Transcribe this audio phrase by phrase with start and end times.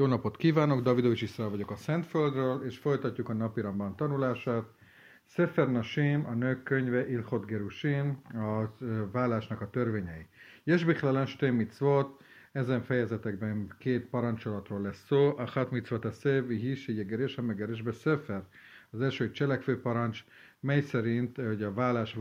[0.00, 4.64] Jó napot kívánok, Davidovics Iszra vagyok a Szentföldről, és folytatjuk a napiramban tanulását.
[5.26, 8.76] Sefer Nashem, a nők könyve, Ilchot Gerusim, a
[9.12, 10.26] vállásnak a törvényei.
[10.64, 15.36] Jesbichlelen Stem Mitzvot, ezen fejezetekben két parancsolatról lesz szó.
[15.36, 18.42] A hat mitzvot a szév, his, jegeres, a megeresbe Sefer.
[18.90, 20.24] Az első egy cselekvő parancs,
[20.60, 22.16] mely szerint, hogy a vállás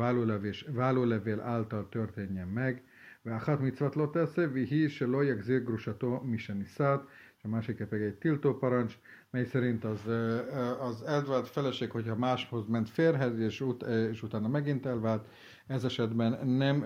[0.73, 2.84] vállólevél által történjen meg.
[3.23, 7.07] A hat mitzvot lotesse, vihi, se lojak zirgrusató, miseniszát,
[7.39, 8.97] és a másik pedig egy tiltó parancs,
[9.29, 10.00] mely szerint az,
[10.79, 15.27] az elvált feleség, hogyha máshoz ment férhez, és, ut, és utána megint elvált,
[15.67, 16.78] ez esetben nem,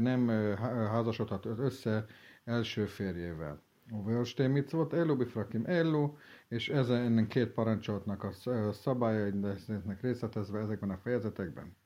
[0.00, 0.28] nem
[0.66, 2.06] házasodhat össze
[2.44, 3.62] első férjével.
[3.90, 4.92] Overstén mit volt?
[4.92, 6.16] Elu bifrakim elu,
[6.48, 8.32] és ezen ennek két parancsolatnak a
[8.72, 11.76] szabályai lesznek részletezve ezekben a fejezetekben.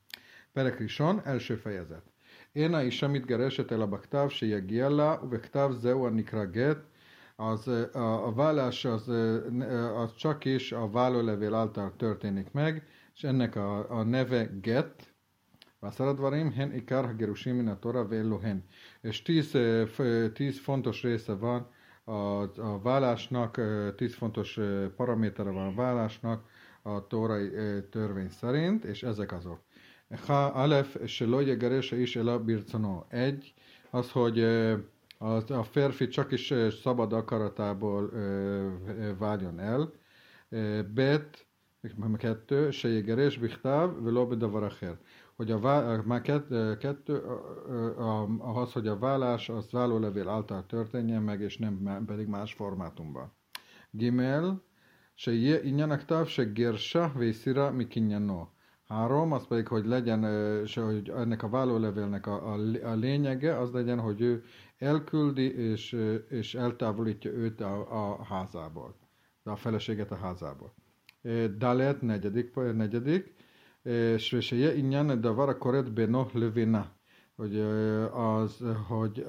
[0.53, 2.03] Perekrison, első fejezet.
[2.53, 6.90] Éna is semmit gereset el a baktáv, se jegiella, uvektáv zeu a nikraget,
[7.41, 9.09] az, a, a vállás az,
[9.95, 15.15] az csak is a vállólevél által történik meg, és ennek a, a neve get,
[15.79, 18.09] Vászáradvarim, hen ikár ha gerusim a tora
[18.41, 18.65] hen.
[19.01, 19.57] És tíz,
[20.33, 21.69] tíz fontos része van
[22.05, 22.13] a,
[22.61, 23.61] a vállásnak,
[23.97, 24.59] tíz fontos
[24.97, 26.45] paramétere van a vállásnak
[26.83, 27.51] a tórai
[27.91, 29.61] törvény szerint, és ezek azok.
[30.27, 31.55] Ha alef se loje
[31.97, 33.07] is el.
[33.09, 33.55] Egy,
[33.91, 34.47] az, hogy
[35.23, 38.11] a, a férfi csak is szabad akaratából
[39.19, 39.93] váljon el.
[40.95, 41.47] Bet,
[42.17, 44.99] kettő, se jégerés, bichtáv, veló bedavaracher.
[45.37, 46.21] Hogy a, vá, már
[46.79, 47.23] kettő,
[48.39, 53.33] az, hogy a vállás az vállólevél által történjen meg, és nem pedig más formátumban.
[53.91, 54.63] Gimel,
[55.15, 58.49] se je inyanaktáv, se gersa, vészira, mi kinyano.
[58.91, 60.21] Három, az pedig, hogy legyen,
[60.75, 64.45] hogy ennek a vállólevélnek a, a, a lényege, az legyen, hogy ő
[64.79, 65.97] elküldi és,
[66.29, 68.95] és eltávolítja őt a, a házából,
[69.43, 70.75] a feleséget a házából.
[71.59, 73.35] Dalet, negyedik, negyedik,
[73.83, 76.91] és ingyen, de vara koret beno lövina,
[77.37, 77.61] hogy
[78.13, 79.27] az, hogy,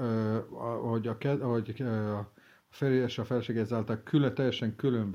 [0.81, 2.31] hogy a, hogy a
[2.69, 5.11] férj és a feleség ezáltal külön, teljesen külön,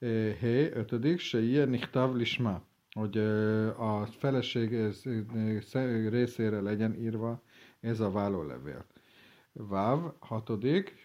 [0.00, 0.40] válna, külön váljanak.
[0.40, 2.62] Hé, ötödik, se ilyen nichtav lisma,
[2.92, 3.18] hogy
[3.78, 4.76] a feleség
[6.08, 7.42] részére legyen írva
[7.80, 8.84] ez a vállólevél.
[9.58, 11.02] Váv, hatodik,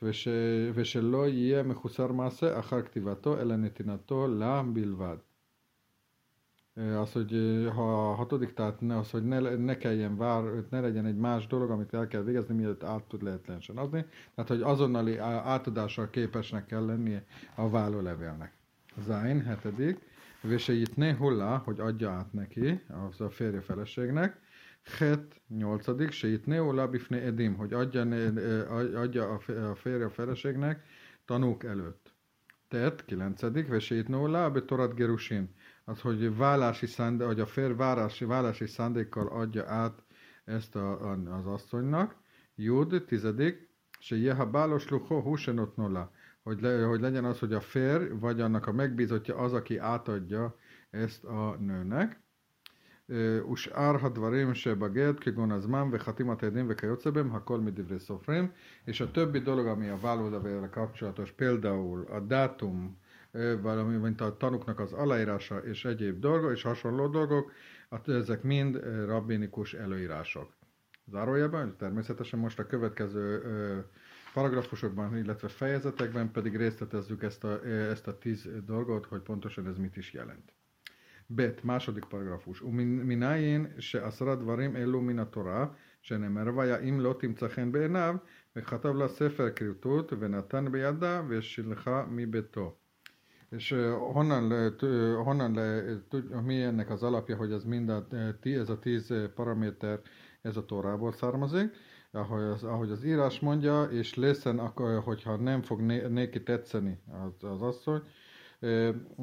[0.76, 5.18] ושלא יהיה מחוסר מעשה אחר כתיבתו, אלא נתינתו לה בלבד.
[6.76, 7.34] Az, hogy
[7.76, 11.48] ha a hatodik, tehát ne, az, hogy ne, ne kelljen vár, ne legyen egy más
[11.48, 14.06] dolog, amit el kell végezni, mielőtt át tud lehetetlensen adni.
[14.36, 18.54] Tehát, hogy azonnali átadással képesnek kell lennie a vállólevélnek.
[18.99, 19.99] Zain, hetedik,
[20.41, 24.45] véseit ne hulla, hogy adja át neki, az a férje feleségnek,
[24.99, 28.03] Het, nyolcadik, se itt neola bifne edim, hogy adja,
[29.01, 29.41] adja
[29.71, 30.85] a férje feleségnek
[31.25, 32.15] tanúk előtt.
[32.69, 35.55] Tet, kilencedik, vesét nola, betorat gerusin,
[35.85, 40.03] az, hogy vállási szándék, hogy a férj vállási, vállási szándékkal adja át
[40.45, 42.17] ezt a, az asszonynak.
[42.55, 43.69] Jud, tizedik,
[43.99, 46.13] se jeha bálos lucho húsenot nola,
[46.46, 50.56] hogy, le, hogy legyen az, hogy a férj, vagy annak a megbízottja az, aki átadja
[50.90, 52.20] ezt a nőnek.
[53.52, 58.52] ושאר הדברים שבגט, כגון הזמן וחתימת העדים וכיוצא בהם, הכל מדברי סופרים,
[58.86, 62.98] és a többi dolog, ami a vállódavére kapcsolatos, például a dátum,
[63.62, 67.52] valami, mint a tanuknak az aláírása és egyéb dolgok, és hasonló dolgok,
[68.06, 70.54] ezek mind rabbinikus előírások.
[71.06, 73.44] Zárójában, természetesen most a következő
[74.36, 79.98] paragrafusokban, illetve fejezetekben pedig részletezzük ezt a, ezt a tíz dolgot, hogy pontosan ez mit
[79.98, 80.54] is jelent.
[81.28, 82.62] Bet, második paragrafus.
[82.62, 85.68] ומנין שעשרה דברים אלו מן התורה,
[86.02, 88.16] שנאמר ויעים לא תמצא חן בעיניו,
[88.56, 92.76] וכתב לה ספר כריתות, ונתן בידה, ושילחה מביתו.
[93.52, 93.76] És
[94.14, 94.72] honnan, le,
[95.24, 96.00] honnan le,
[96.42, 98.08] mi ennek az alapja, hogy ez mind a,
[98.42, 100.00] ez a tíz paraméter,
[100.42, 101.76] ez a Tórából származik,
[102.12, 104.60] ahogy az, ahogy az írás mondja, és lészen,
[105.04, 108.02] hogyha nem fog né, néki tetszeni az, az asszony,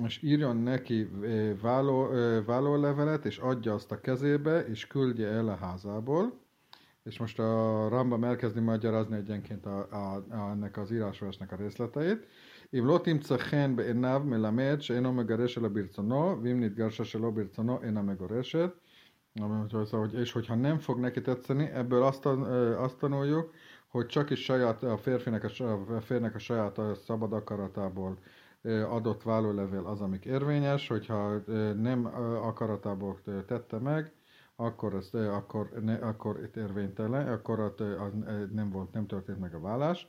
[0.05, 1.09] és írjon neki
[1.63, 2.09] válló,
[2.47, 6.47] vállólevelet, és adja azt a kezébe, és küldje el a házából.
[7.03, 12.27] És most a Rambam elkezdi magyarázni egyenként a, a, a, ennek az írásolásnak a részleteit.
[12.75, 18.03] אם לא תמצא חן בעיניו מלמד שאינו מגרש אלא ברצונו, ואם נתגרשה שלא ברצוno, אינה
[18.03, 18.71] מגורשת.
[20.12, 22.26] És hogyha nem fog neki tetszeni, ebből azt,
[22.78, 23.54] azt tanuljuk,
[23.88, 28.18] hogy csak is saját, a férfinek a, a férnek a saját a szabad akaratából
[28.90, 31.38] adott vállólevél az, amik érvényes, hogyha
[31.82, 32.06] nem
[32.42, 34.12] akaratából tette meg,
[34.56, 38.12] akkor, az, akkor, ne, akkor itt érvénytelen, akkor az, az
[38.52, 40.08] nem volt, nem történt meg a vállás.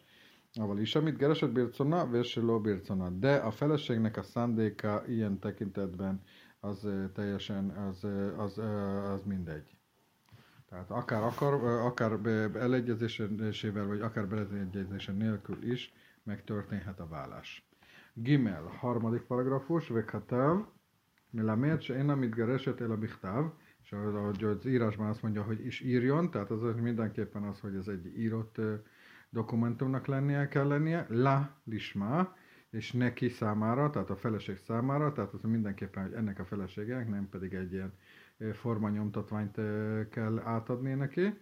[0.61, 3.11] Aval is, amit keresett bircona, vérseló bircona.
[3.11, 6.23] De a feleségnek a szándéka ilyen tekintetben
[6.65, 8.07] az teljesen, az,
[8.37, 8.59] az,
[9.13, 9.77] az mindegy.
[10.69, 12.19] Tehát akár, akar, akár
[12.55, 17.69] elegyezésével, vagy akár beleegyezése nélkül is megtörténhet a vállás.
[18.13, 20.65] Gimel, harmadik paragrafus, vekhatáv,
[21.31, 23.45] melamed, se én amit gereset el a bichtáv,
[23.83, 27.87] és ahogy az írásban azt mondja, hogy is írjon, tehát az mindenképpen az, hogy ez
[27.87, 28.61] egy írott
[29.31, 32.35] dokumentumnak lennie kell lennie, la lisma,
[32.74, 37.30] és neki számára, tehát a feleség számára, tehát az mindenképpen, hogy ennek a feleségének, nem
[37.30, 37.94] pedig egy ilyen
[38.54, 39.56] formanyomtatványt
[40.10, 41.34] kell átadni neki.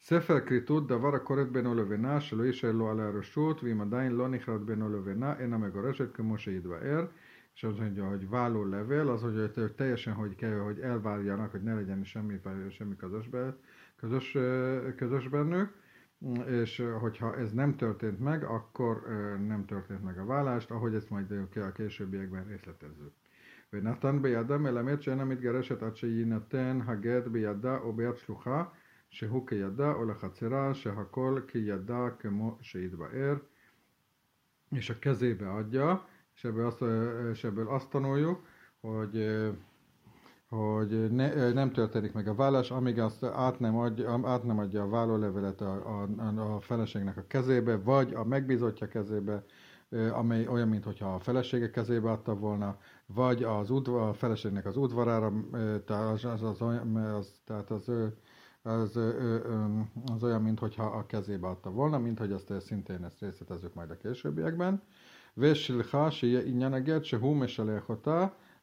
[0.00, 4.60] ספר כריתות דבר הכורת בין ולבינה שלא יישאר לו על הרשות ואם עדיין לא נכרת
[4.60, 7.06] בינו לבינה אינה מגורשת כמו שהתבאר
[7.58, 11.74] és az mondja, hogy váló levél, az, hogy teljesen, hogy kell, hogy elváljanak, hogy ne
[11.74, 13.56] legyen semmi, semmi közösbe,
[13.96, 14.36] közös,
[14.96, 15.72] közös bennük,
[16.46, 19.02] és hogyha ez nem történt meg, akkor
[19.46, 23.12] nem történt meg a vállást, ahogy ezt majd a későbbiekben részletezzük.
[23.72, 28.64] ונתן בידה מלמד שאינה מתגרשת עד שיינתן הגט בידה או ביד שלוחה
[29.08, 33.36] שהוא כידה או לחצרה שהכל כידה כמו שהתבאר
[34.72, 36.84] és a kezébe adja, és ebből azt,
[37.32, 38.46] és ebből azt tanuljuk,
[38.80, 39.16] hogy,
[40.53, 44.83] hogy ne, nem történik meg a vállás, amíg azt át nem adja, át nem adja
[44.83, 49.43] a vállólevelet a, a, a feleségnek a kezébe, vagy a megbízottja kezébe,
[50.11, 55.33] amely olyan, mintha a felesége kezébe adta volna, vagy az udva, a feleségnek az udvarára,
[55.85, 56.61] tehát az, az,
[57.17, 58.17] az, tehát az ő
[58.61, 58.99] az,
[60.13, 63.97] az olyan, mintha a kezébe adta volna, mint hogy azt szintén ezt részletezzük majd a
[63.97, 64.81] későbbiekben.
[65.33, 67.17] Vésil ha, se innyaneged, se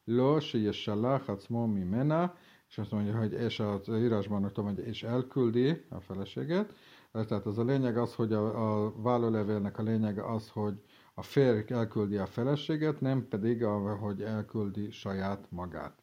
[0.08, 2.26] לא שישלח עצמו ממנה,
[2.70, 6.74] és azt mondja, hogy és az írásban tudom, hogy és elküldi a feleséget.
[7.12, 10.74] Tehát az a lényeg az, hogy a, a vállólevélnek a lényege az, hogy
[11.14, 13.64] a férj elküldi a feleséget, nem pedig,
[14.00, 16.02] hogy elküldi saját magát.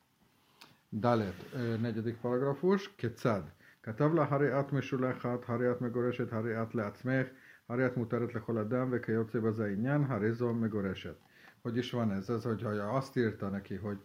[0.89, 1.35] Dalet,
[1.81, 3.51] negyedik paragrafus, kecad.
[3.83, 7.27] כתב לה הרי את משולחת, הרי את מגורשת, הרי את לעצמך,
[7.69, 11.15] הרי את מותרת לכל אדם, וכיוצא בזה העניין, הרי זו מגורשת.
[11.62, 12.28] hogy is van ez?
[12.28, 13.98] Ez, hogy azt írta neki, hogy,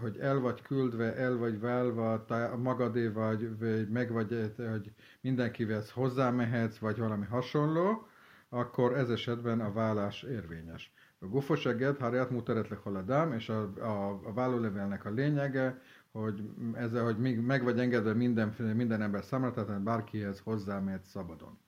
[0.00, 2.24] hogy el vagy küldve, el vagy válva,
[2.56, 8.06] magadé vagy, vagy meg vagy, hogy mindenkivel hozzámehetsz, vagy valami hasonló,
[8.48, 10.92] akkor ez esetben a vállás érvényes.
[11.18, 15.80] A gufoseget, ha reát muteret le haladám, és a, a, a vállólevélnek a lényege,
[16.12, 16.42] hogy
[16.74, 21.58] ezzel, hogy meg vagy engedve minden, minden ember számára, tehát bárkihez hozzámehet szabadon.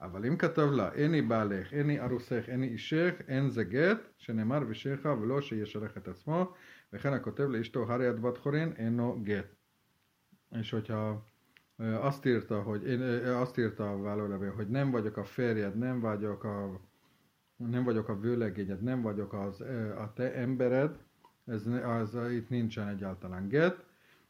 [0.00, 5.06] אבל אם כתב לה, איני בעלך, איני ארוסך, איני אישך, אין זה גט, שנאמר בשעך
[5.20, 6.54] ולא שישלח את עצמו,
[6.92, 9.54] וכן הכותב לאשתו הרי בת חורין, אינו גט.
[10.60, 11.24] És hogyha
[11.78, 16.44] azt írta, hogy én, azt írta a vállólevél, hogy nem vagyok a férjed, nem vagyok
[16.44, 16.80] a,
[17.56, 19.60] nem vagyok a vőlegényed, nem vagyok az,
[19.96, 20.98] a te embered,
[21.44, 23.84] ez, az, itt nincsen egyáltalán get,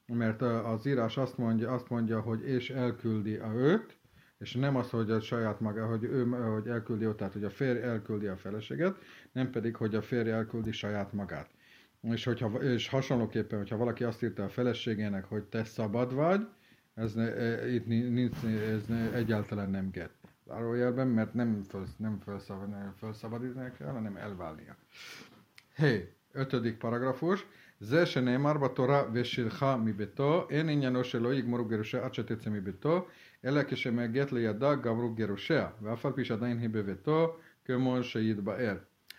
[0.06, 3.95] mert az írás azt mondja, azt mondja, hogy és elküldi a őt,
[4.38, 7.50] és nem az, hogy a saját maga, hogy ő hogy elküldi ott, tehát hogy a
[7.50, 8.96] férj elküldi a feleséget,
[9.32, 11.50] nem pedig, hogy a férj elküldi saját magát.
[12.00, 16.46] És, hogyha, és hasonlóképpen, hogyha valaki azt írta a feleségének, hogy te szabad vagy,
[16.94, 20.10] ez ne, e, itt nincs, ez ne, egyáltalán nem get.
[20.46, 22.68] Zárójelben, mert nem, föl, nem felszabad,
[22.98, 24.76] felszabadítani kell, hanem elválnia.
[25.74, 27.46] Hé, hey, ötödik paragrafus.
[27.80, 33.06] זה שנאמר בתורה ושלך מביתו, אין עניינו שלא יגמרו גירושיה עד שתצא מביתו,
[33.44, 38.76] אלא כשמגט לידה גמרו גירושיה, ואף על פי שעדיין היא בביתו, כמו שיתבאר.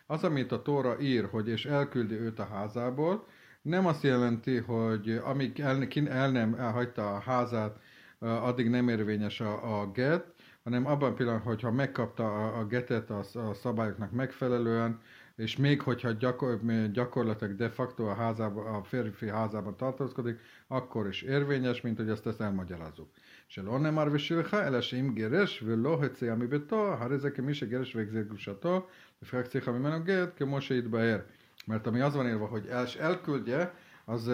[0.09, 3.25] Az, amit a Tóra ír, hogy és elküldi őt a házából,
[3.61, 7.79] nem azt jelenti, hogy amíg el, el nem elhagyta a házát,
[8.19, 10.25] addig nem érvényes a, a get,
[10.63, 15.01] hanem abban a pillanatban, hogyha megkapta a, a getet a, a szabályoknak megfelelően,
[15.35, 16.59] és még hogyha gyakor,
[16.91, 22.27] gyakorlatilag de facto a, házában, a férfi házában tartózkodik, akkor is érvényes, mint hogy ezt,
[22.27, 23.09] ezt elmagyarázzuk.
[23.47, 28.87] שלא נאמר בשבילך, אלא שאם גירש ולא הציע מביתו, הרי זה כמי שגירש והחזיר גרושתו,
[29.21, 31.19] לפיכך צריכה ממנו גט, כמו שהתבהר.
[31.67, 33.73] Mert ami az van írva, hogy el, elküldje,
[34.05, 34.27] az,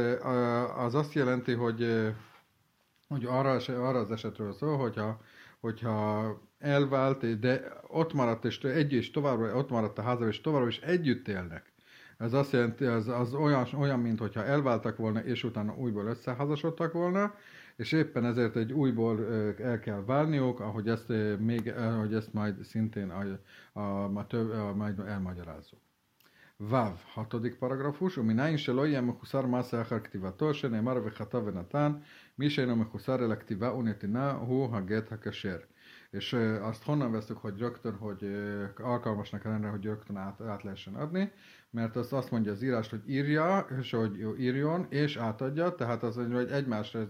[0.75, 2.11] az azt jelenti, hogy,
[3.07, 5.21] hogy arra, arra az esetről szól, hogyha,
[5.59, 10.67] hogyha elvált, de ott maradt, és egy és továbbra ott maradt a házában, és továbbra
[10.67, 11.71] is együtt élnek.
[12.17, 16.93] Ez azt jelenti, az, az olyan, olyan, mint hogyha elváltak volna, és utána újból összeházasodtak
[16.93, 17.35] volna,
[17.75, 23.09] és éppen ezért egy újból el kell válniuk, ahogy ezt, még, ahogy ezt majd szintén
[23.09, 23.39] a,
[23.79, 25.79] a, a, több, a, majd elmagyarázzuk.
[26.61, 31.91] ו', hatodik paragrafus, ומנין שלא יהיה מחוסר מעשה אחר כתיבתו, שנאמר וחטא ונתן,
[32.37, 35.59] מי שאינו מחוסר אלא כתיבה ונתינה הוא הגט הכשר.
[36.09, 38.25] és azt honnan veszük, hogy rögtön, hogy
[38.77, 41.31] alkalmasnak lenne, hogy rögtön át, át lehessen adni,
[41.74, 46.14] mert azt, azt mondja az írás, hogy írja, és hogy írjon, és átadja, tehát az,
[46.14, 47.08] hogy egymásra,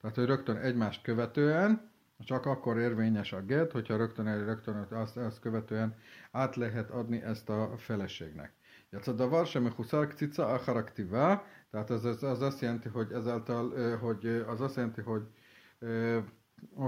[0.00, 1.90] tehát hogy rögtön egymást követően,
[2.24, 5.94] csak akkor érvényes a get, hogyha rögtön, rögtön azt, azt követően
[6.30, 8.52] át lehet adni ezt a feleségnek.
[8.90, 13.96] Jaca davar sem huszark cica a charaktivá, tehát ez, ez, az azt jelenti, hogy ezáltal,
[13.96, 15.22] hogy az azt jelenti, hogy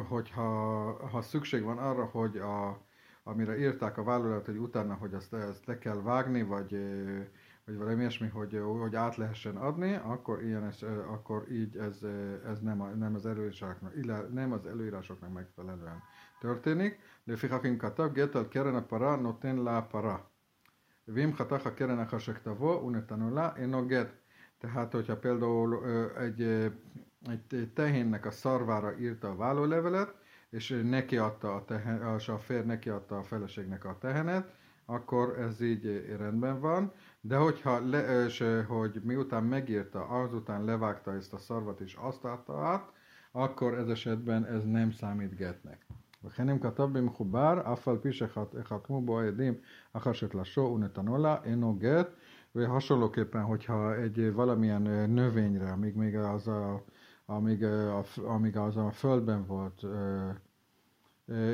[0.08, 0.42] hogyha
[1.10, 2.86] ha szükség van arra, hogy a
[3.22, 6.76] amire írták a vállalat, hogy utána, hogy azt, ezt le kell vágni, vagy,
[7.64, 12.02] vagy valami ilyesmi, hogy, hogy át lehessen adni, akkor, ilyen, ez, akkor így ez,
[12.46, 16.02] ez nem, a, nem, az előírásoknak, nem az előírásoknak megfelelően
[16.40, 16.98] történik.
[17.24, 20.30] De fihakim katab getal keren a para, noten la para.
[21.04, 24.20] Vim hataha keren a hasektavo, unetanula, enoget.
[24.58, 25.86] Tehát, hogyha például
[26.18, 26.42] egy,
[27.28, 30.14] egy tehénnek a szarvára írta a vállólevelet,
[30.51, 34.53] és neki adta a, tehen, és a férj neki adta a feleségnek a tehenet,
[34.85, 41.33] akkor ez így rendben van, de hogyha le, és, hogy miután megírta, azután levágta ezt
[41.33, 42.91] a szarvat és azt adta át,
[43.31, 45.85] akkor ez esetben ez nem számít getnek.
[46.23, 49.53] וכן אם כתב במחובר, אף על פי שחתמו בו העדים
[49.93, 52.07] אחר שתלשו ונתנו לה, אינו גט,
[52.65, 56.83] hasonlóképpen, hogyha egy valamilyen növényre, amíg még az a
[57.34, 57.64] amíg,
[58.26, 59.86] amíg az a földben volt,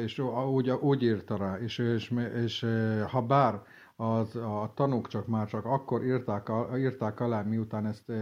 [0.03, 0.19] és
[0.53, 2.67] úgy, úgy írta rá, és, és, és
[3.11, 3.63] ha bár
[3.97, 8.13] az, a tanúk csak már csak akkor írták, írták alá, miután ezt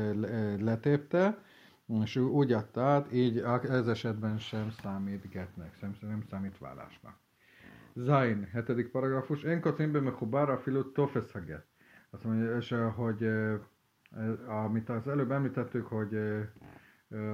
[0.60, 1.38] letépte,
[2.02, 7.14] és úgy adta át, így ez esetben sem számít getnek, sem, nem számít vállásnak.
[7.94, 9.42] Zain, hetedik paragrafus.
[9.42, 11.66] Én kotimbe mechubára filu tofesz get.
[12.10, 13.28] Azt mondja, és, hogy
[14.64, 16.18] amit az előbb említettük, hogy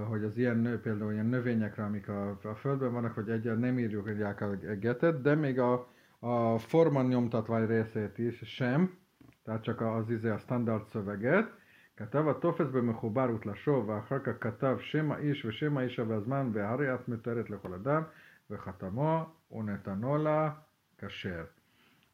[0.07, 4.09] hogy az ilyen, például ilyen növényekre, amik a, a földben vannak, hogy egyáltalán nem írjuk
[4.09, 5.87] írják a getet, de még a,
[6.19, 8.97] a forma nyomtatvány részét is sem,
[9.43, 11.51] tehát csak az izé a standard szöveget,
[11.97, 17.49] כתב הטופס במחובר ותלשו ואחר כך כתב שם האיש ושם האיש והזמן והרי את מתארת
[17.49, 18.03] לכל אדם
[18.49, 20.49] וחתמו ונתנו לה
[20.97, 21.43] כשר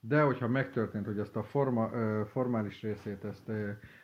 [0.04, 1.90] de hogyha megtörtént, hogy ezt a forma,
[2.26, 3.52] formális részét ezt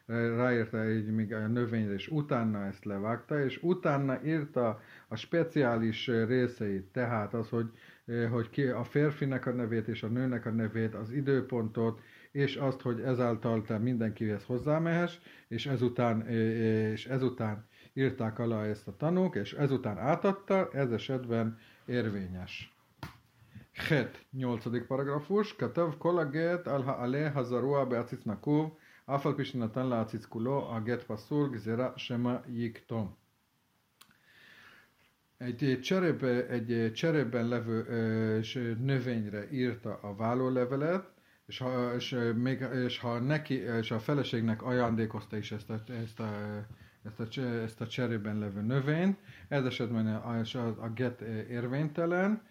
[0.07, 6.85] ráírta egy még a növényre, és utána ezt levágta, és utána írta a speciális részeit,
[6.85, 7.71] tehát az, hogy,
[8.07, 12.01] eh, hogy ki a férfinek a nevét és a nőnek a nevét, az időpontot,
[12.33, 15.19] és azt, hogy ezáltal te mindenkihez hozzámehess,
[15.49, 20.91] és ezután, eh, eh, és ezután írták alá ezt a tanúk, és ezután átadta, ez
[20.91, 22.75] esetben érvényes.
[23.89, 24.27] 7.
[24.31, 24.87] 8.
[24.87, 25.57] paragrafus.
[25.57, 28.69] Katav kolagét alha alé hazarua beacitnakuv
[29.06, 33.14] אף על פי שנתן לעציץ כולו, הגט פסול, גזירה שמא יקטום.
[35.42, 37.80] Egy, cserébe, egy cserében levő
[38.40, 41.12] és növényre írta a vállólevelet,
[41.46, 46.20] és ha, és, még, és ha neki, és a feleségnek ajándékozta is ezt a, ezt
[46.20, 46.30] a,
[47.04, 52.42] ezt a, ezt a cserében levő növényt, ez esetben a, a, a get érvénytelen,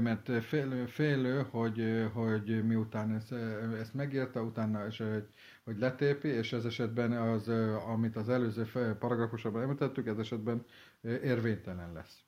[0.00, 3.32] mert félő, félő hogy, hogy miután ezt,
[3.80, 5.26] ezt megírta, utána és hogy,
[5.64, 7.48] hogy letépi, és ez esetben az,
[7.86, 10.64] amit az előző paragrafusában említettük, ez esetben
[11.02, 12.24] érvénytelen lesz.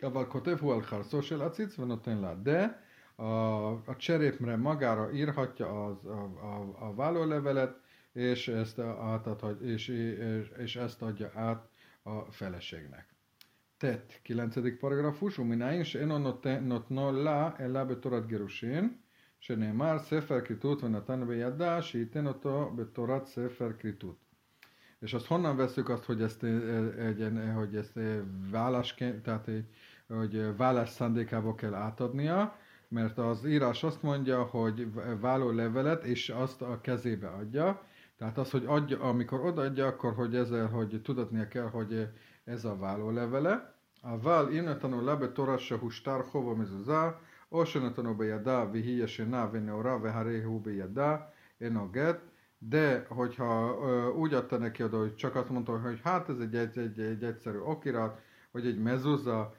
[0.00, 2.38] Aval kotev hual harszós el acic, van ott le.
[2.42, 2.82] De
[3.14, 7.80] a, a cserépre magára írhatja az, a, a, a vállólevelet,
[8.12, 11.68] és ezt, átadhat, és, és, és ezt adja át
[12.02, 13.11] a feleségnek.
[13.81, 16.17] ט', kilencedik פרגרפוש, ומנין שאינו
[16.61, 18.93] נותנו לה אלא בתורת גירושין,
[19.39, 24.17] שנאמר ספר כריתות ונתן בידה, שייתן אותו בתורת ספר כריתות.
[25.01, 26.43] És azt honnan veszük azt, hogy ezt,
[26.97, 27.99] egy, hogy ezt
[28.51, 29.49] vállásként, tehát
[30.07, 32.55] hogy vállás szándékába kell átadnia,
[32.87, 34.87] mert az írás azt mondja, hogy
[35.19, 37.83] válló levelet, és azt a kezébe adja.
[38.22, 42.08] tehát az, hogy adja, amikor odaadja, akkor hogy ezzel, hogy tudatnia kell, hogy
[42.44, 43.74] ez a váló levele.
[44.02, 51.32] A vál innetanu lebe torassa hustár hova mezuzá, osenatanu bejadá, vihiyese návene orá, veharéhú bejadá,
[51.58, 52.20] enoget,
[52.58, 56.54] de hogyha ö, úgy adta neki oda, hogy csak azt mondta, hogy hát ez egy,
[56.54, 59.54] egy, egy, egy egyszerű okirat, vagy egy mezuza,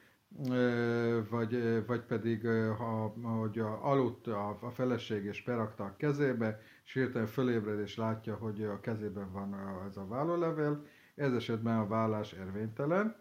[1.29, 2.47] vagy, vagy pedig
[2.77, 7.97] ha, hogy a, aludt a, a feleség és berakta a kezébe, és hirtelen fölébred és
[7.97, 9.55] látja, hogy a kezében van
[9.89, 10.85] ez a vállólevél,
[11.15, 13.15] ez esetben a vállás érvénytelen,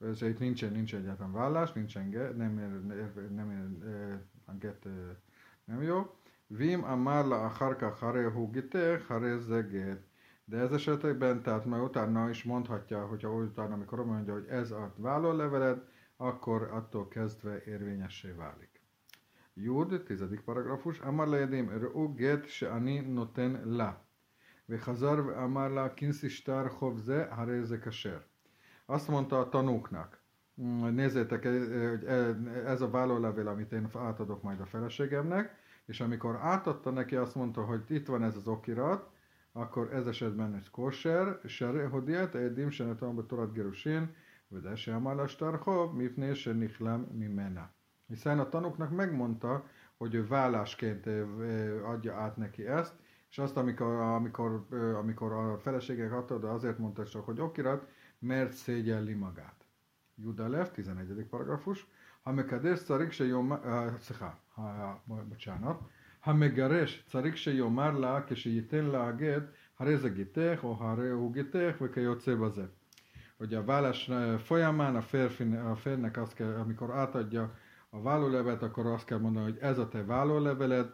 [0.00, 2.94] ez itt nincsen, nincsen egyáltalán vállás, nincsen get, nem, nem,
[3.34, 3.82] nem,
[4.46, 4.86] a get
[5.64, 6.14] nem jó.
[6.46, 10.02] Vim amárla a harka harehu gite, hareze get.
[10.44, 14.94] De ez esetekben, tehát már utána is mondhatja, hogyha utána, amikor mondja, hogy ez a
[14.96, 15.82] vállóleveled,
[16.20, 18.80] akkor attól kezdve érvényessé válik.
[19.54, 24.04] Jud, tizedik paragrafus, Amar lejedim, R'u get she'ani noten la.
[24.64, 28.24] Vechazar Amar la kinsistar chovze, haréze kasher.
[28.86, 30.20] Azt mondta a tanúknak,
[30.62, 32.04] mm, nézzétek, hogy
[32.64, 37.64] ez a vállólevél, amit én átadok majd a feleségemnek, és amikor átadta neki, azt mondta,
[37.64, 39.10] hogy itt van ez az okirat,
[39.52, 44.14] akkor ez esetben egy kosher, ser hodiet, edim senetam betorat gerusén,
[44.52, 47.70] Vede se Amalas Tarhov, mifné se Nihlem Mimena.
[48.06, 49.64] Hiszen a tanuknak megmondta,
[49.96, 51.06] hogy ő vállásként
[51.84, 52.94] adja át neki ezt,
[53.30, 57.88] és azt, amikor, amikor, amikor a feleségek adta, azért mondta csak, hogy okirat,
[58.18, 59.64] mert szégyelli magát.
[60.14, 61.26] Judalev, 11.
[61.30, 61.86] paragrafus.
[62.22, 63.46] Ha mekader szarik se jó,
[65.28, 65.80] bocsánat,
[66.20, 70.94] ha megares szarik se jó már lá, és így la a gét, ha rezegítek, ha
[70.94, 72.78] rezegítek, vagy kajocé bazet
[73.39, 74.09] Hogy a vállás
[74.43, 77.55] folyamán a, férfi, a férnek azt kell, amikor átadja
[77.89, 80.89] a vállólevet, akkor azt kell mondani, hogy ez a te vállóleveled,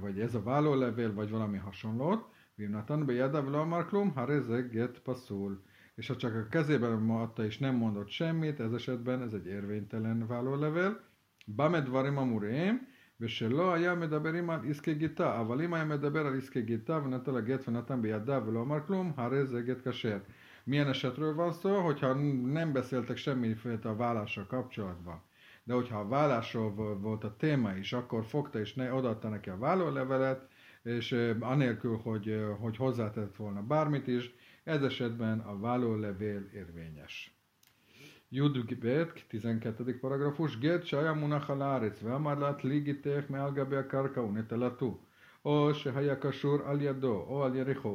[0.00, 2.30] vagy ez a vállólevél, vagy valami hasonlót.
[2.54, 5.62] Vimnatan be jedav lamarklum, ha rezeg get passzul.
[5.94, 10.26] És ha csak a kezében adta és nem mondott semmit, ez esetben ez egy érvénytelen
[10.26, 11.00] vállólevél.
[11.46, 12.86] Bamed varim amurim,
[13.20, 17.40] ושלא היה מדברים על עסקי גיטה, אבל אם היה מדבר על עסקי גיטה ונתן לה
[17.40, 20.18] גט ונתן בידיו ולא אמר כלום, הרי זה גט כשר.
[20.67, 22.13] Milyen esetről van szó, hogyha
[22.45, 25.21] nem beszéltek semmiféle a vállással kapcsolatban,
[25.63, 29.57] de hogyha a vállásról volt a téma is, akkor fogta és ne, odaadta neki a
[29.57, 30.47] vállólevelet,
[30.83, 34.33] és anélkül, hogy, hogy hozzátett volna bármit is,
[34.63, 37.37] ez esetben a vállólevél érvényes.
[38.29, 39.99] Jud Berk, 12.
[39.99, 44.99] paragrafus, Gét Saja Munach Alárec, Velmarlát Ligitech Melgabi a Karka Unitelatú,
[45.41, 47.89] O Sehaya Kasur Aljadó, O Aljerecho,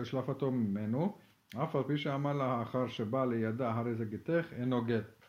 [0.00, 1.20] Uslafató Menó,
[1.55, 4.45] על יריחו ושלפתו ממנו, אף על פי שאמר לה אחר שבא לידה הרי זה גיתך,
[4.59, 5.19] אינו גט.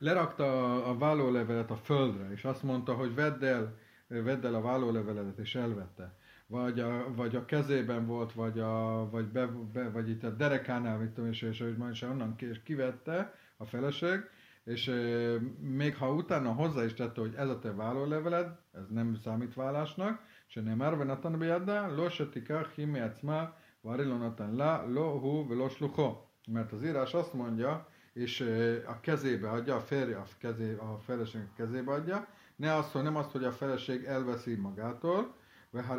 [0.00, 0.46] Lerakta
[0.90, 3.74] a vállólevelet a földre, és azt mondta, hogy vedd el,
[4.06, 6.16] vedd el a vállóleveledet, és elvette
[6.48, 10.98] vagy a, vagy a kezében volt, vagy, a, vagy, be, be, vagy itt a derekánál,
[10.98, 14.20] mit tudom, és, és, és, és onnan ki, és kivette a feleség,
[14.64, 14.92] és e,
[15.60, 20.20] még ha utána hozzá is tette, hogy ez a te vállóleveled, ez nem számít vállásnak,
[20.48, 22.28] és nem árve natan bejadda, lo se
[23.82, 26.26] tikach himi acma, varilo natan la, lo hu, velo slucho.
[26.46, 30.98] Mert az írás azt mondja, és e, a kezébe adja, a férje a, kezé, a
[30.98, 35.34] feleség kezébe adja, ne azt, hogy nem azt, hogy a feleség elveszi magától,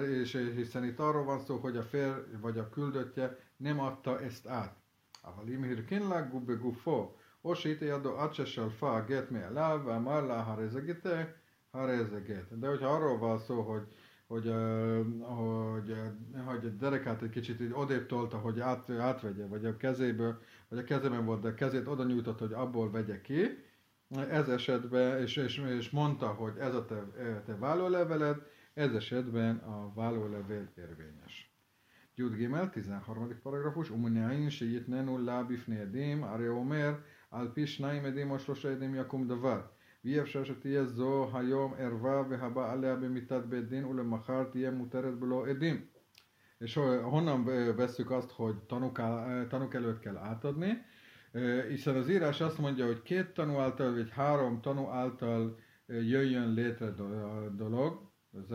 [0.07, 4.47] és hiszen itt arról van szó, hogy a fér vagy a küldöttje nem adta ezt
[4.47, 4.77] át.
[5.23, 7.13] אבל אם הרכין לה בגופו,
[7.45, 11.25] או שהתיידו עד ששלפה הגט מעליו, ואמר לה הרי זה גטך,
[11.73, 12.51] הרי זה גט.
[12.61, 13.83] De hogyha arról van szó,
[14.26, 14.52] hogy,
[15.20, 15.96] hogy,
[16.44, 20.84] hogy a derekát egy kicsit odébb tolta, hogy át, átvegye, vagy a kezéből, vagy a
[20.84, 23.64] kezemben volt, de a kezét oda nyújtott, hogy abból vegye ki.
[24.30, 28.42] Ez esetben, és, és, és mondta, hogy ez a te, e, te vállóleveled,
[28.74, 31.54] ez esetben a vállólevél érvényes.
[32.14, 33.40] Jud Gimel, 13.
[33.42, 39.73] paragrafus, Umunyain se jitnenu lábifné edém, Ari Omer, Alpisnaim edém, Asrosa edém, Jakum Davar.
[40.03, 40.19] שלושה עדים יקום דבר.
[40.19, 45.47] ואי אפשר שתהיה זו היום ערווה והבא עליה במיתת בית דין, ולמחר תהיה מותרת בלא
[45.47, 45.85] עדים.
[46.61, 47.43] És honnan
[47.75, 49.01] veszük azt, hogy tanuk,
[49.47, 50.85] tanuk előtt kell átadni?
[51.69, 56.89] Hiszen az írás azt mondja, hogy két tanú által, vagy három tanú által jöjjön létre
[57.55, 58.51] dolog, ez,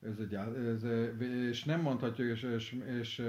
[0.00, 0.84] ez egy, ez,
[1.20, 3.22] és nem mondhatjuk, és, és, és,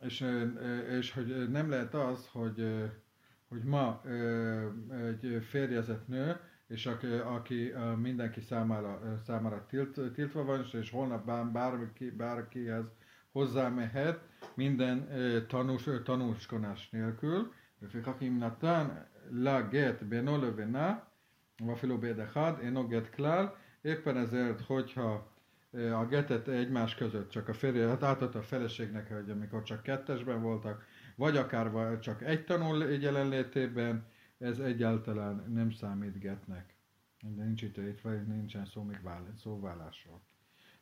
[0.00, 0.24] és, és,
[0.98, 2.90] és hogy nem lehet az, hogy,
[3.49, 4.01] hogy ma
[5.11, 11.45] egy férjezett nő, és aki, aki mindenki számára, számára tilt, tiltva van, és holnap bár,
[11.45, 12.85] bárki, bárkihez
[13.31, 14.19] hozzámehet,
[14.53, 15.07] minden
[15.47, 17.51] tanús, tanúskonás nélkül.
[18.03, 20.39] Hakim Natan la get beno
[21.57, 25.31] Vafiló Bédechad, én get klál, éppen ezért, hogyha
[25.71, 30.41] a getet egymás között csak a férje, hát átadta a feleségnek, hogy amikor csak kettesben
[30.41, 30.85] voltak,
[31.19, 34.05] vagy akár csak egy tanul jelenlétében,
[34.37, 36.75] ez egyáltalán nem számítgetnek.
[37.35, 40.21] De nincs itt, itt vagy nincsen szó még vállás, szóvállásról.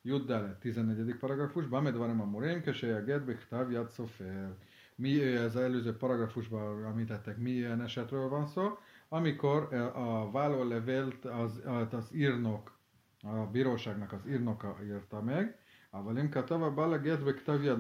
[0.02, 1.16] Judd el, 14.
[1.16, 4.56] paragrafus, Bamedvarim a Morén, a Gedbik, Tavjat, Szofer.
[4.96, 8.78] Mi ez az előző paragrafusban amit említettek, milyen esetről van szó,
[9.10, 12.78] amikor a vállólevélt az, az írnok,
[13.22, 17.80] a bíróságnak az írnoka írta meg, a Avalim Katava Bala Gedbik, Tavjat,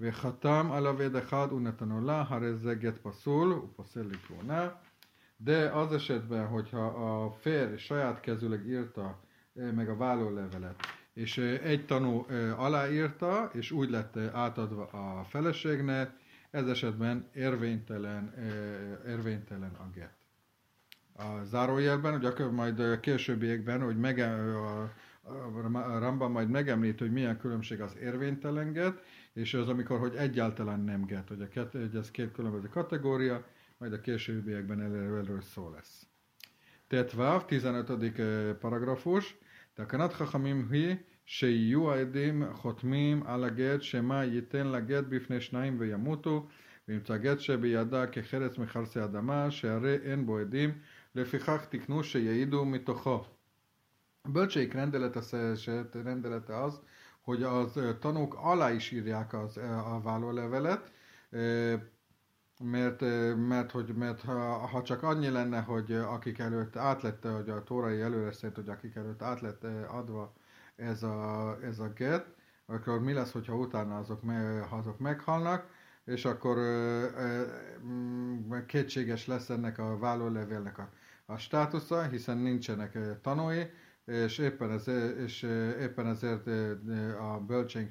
[0.00, 4.68] וחתם עליו עד אחד ונתנו לה, הרי זה גט פסול, הוא פוסל לכהונה.
[5.40, 9.18] De az esetben, hogyha a férj saját kezűleg írta
[9.52, 10.80] meg a vállólevelet,
[11.12, 12.26] és egy tanú
[12.56, 16.10] aláírta, és úgy lett átadva a feleségnek,
[16.50, 18.34] ez esetben érvénytelen,
[19.06, 20.16] érvénytelen a get.
[21.12, 24.82] A zárójelben, hogy akkor majd későbbiekben, hogy meg, a,
[25.72, 29.02] a Ramba majd megemlít, hogy milyen különbség az érvénytelen get,
[29.32, 33.44] és az amikor, hogy egyáltalán nem get, hogy, a két, hogy ez két különböző kategória,
[33.78, 36.06] majd a későbbiekben erről, erről szó lesz.
[36.86, 38.12] Tetvav, 15.
[38.60, 39.38] paragrafus,
[39.74, 46.48] תקנת חכמים היא שיהיו העדים חותמים על הגט שמה ייתן לגט בפני שניים וימותו
[46.88, 50.70] וימצא גט שבידה כחרץ מחרסי אדמה שהרי אין bó עדים
[51.14, 53.24] לפיכך תקנו שיעידו מתוכו.
[54.32, 55.20] Bölcsék rendelete,
[55.92, 56.80] rendelete az,
[57.23, 60.91] hogy az tanúk alá is írják az, a vállólevelet,
[62.59, 63.01] mert,
[63.47, 68.01] mert, hogy, mert ha, ha, csak annyi lenne, hogy akik előtt átlette, hogy a tórai
[68.01, 70.33] előre szerint, hogy akik előtt átlett adva
[70.75, 72.25] ez a, ez a get,
[72.65, 75.67] akkor mi lesz, hogyha utána azok, me, azok meghalnak,
[76.05, 76.57] és akkor
[78.65, 80.89] kétséges lesz ennek a vállólevélnek a,
[81.25, 83.71] a státusza, hiszen nincsenek tanúi,
[84.04, 85.42] és éppen, ezért, és
[85.80, 86.46] éppen ezért
[87.20, 87.90] a bölcsénk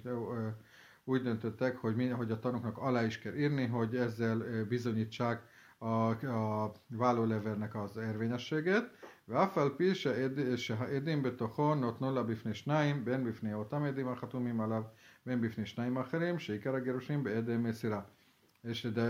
[1.04, 5.42] úgy döntöttek, hogy, mi, hogy a tanúknak alá is kell írni, hogy ezzel bizonyítsák
[5.78, 8.84] a, a vállólevelnek az érvényességét.
[9.30, 9.96] ואף על פי
[10.56, 14.84] שהעדים בתוכו נותנו לה בפני שניים, בין בפני אותם עדים החתומים עליו,
[15.26, 18.02] בין בפני שניים אחרים, שעיקר הגירושים בעדי מסירה.
[18.64, 19.10] És de,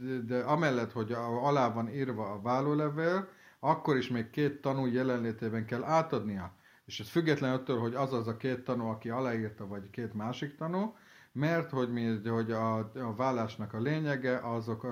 [0.00, 3.28] de, de amellett, hogy alá van írva a vállólevél,
[3.60, 6.54] akkor is még két tanú jelenlétében kell átadnia.
[6.84, 10.56] És ez független attól, hogy az az a két tanú, aki aláírta, vagy két másik
[10.56, 10.94] tanú,
[11.32, 14.86] mert hogy, mi, hogy a, a vállásnak a lényege azok,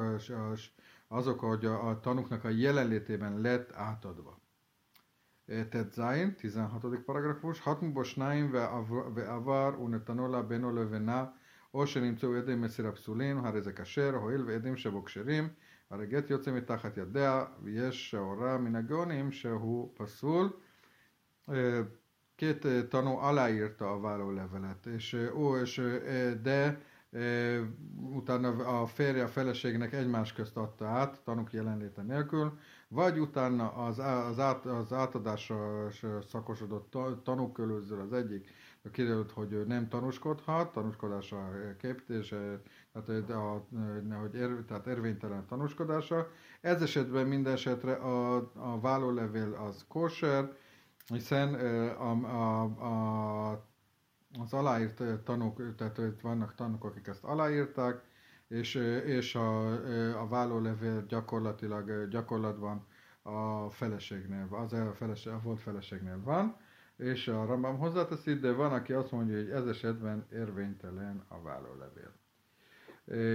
[1.08, 4.40] azok hogy a, a tanúknak a jelenlétében lett átadva.
[5.46, 7.04] Tehát Zain, 16.
[7.04, 8.52] paragrafus, hatmubos שניים
[9.14, 11.24] ועבר ונתנו לה בינו לבנה,
[11.74, 15.48] או שנמצאו עדים מסירה פסולים, הרי זה כשר, הואיל ועדים שבו כשרים,
[15.90, 20.50] הרי גט יוצא מתחת ידיה, ויש שהורה מן הגאונים שהוא פסול.
[22.40, 25.82] két tanú aláírta a vállólevelet, és, ó, és
[26.42, 26.80] de
[28.12, 33.98] utána a férje a feleségnek egymás közt adta át, tanúk jelenléte nélkül, vagy utána az,
[33.98, 35.90] az, át, az átadásra
[36.28, 38.50] szakosodott tanúk körülbelül az egyik
[38.91, 42.61] kiderült, hogy ő nem tanúskodhat, tanúskodása képítése,
[42.93, 43.67] tehát, a,
[44.19, 46.27] hogy ér, tehát érvénytelen tanúskodása.
[46.61, 50.51] Ez esetben minden esetre a, a vállólevél az kosher,
[51.07, 51.53] hiszen
[51.93, 53.51] a, a, a,
[54.39, 58.03] az aláírt tanúk, tehát vannak tanúk, akik ezt aláírták,
[58.47, 59.71] és, és a,
[60.21, 62.85] a vállólevél gyakorlatilag gyakorlatban
[63.21, 66.57] a feleségnél, az a, feleség, a volt feleségnél van,
[66.97, 72.13] és a Rambam hozzáteszi, de van, aki azt mondja, hogy ez esetben érvénytelen a vállólevél.